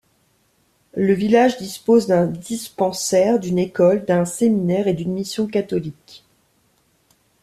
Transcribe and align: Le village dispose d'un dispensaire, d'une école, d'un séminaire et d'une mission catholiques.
Le 0.95 1.13
village 1.13 1.59
dispose 1.59 2.07
d'un 2.07 2.25
dispensaire, 2.25 3.39
d'une 3.39 3.59
école, 3.59 4.03
d'un 4.05 4.25
séminaire 4.25 4.87
et 4.87 4.95
d'une 4.95 5.13
mission 5.13 5.45
catholiques. 5.45 6.25